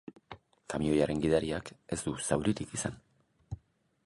[0.73, 3.01] Kamioiaren gidariak ez du zauririk izan.